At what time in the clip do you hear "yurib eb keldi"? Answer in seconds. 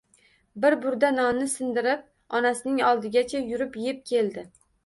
3.53-4.49